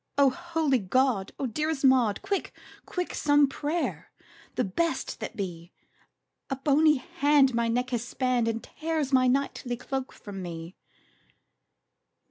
[0.17, 1.31] "O holy God!
[1.37, 2.53] O dearest Maud, Quick,
[2.87, 4.05] quick, some prayers,
[4.55, 5.73] the best that be!
[6.49, 10.75] A bony hand my neck has spanned, And tears my knightly cloak from me!"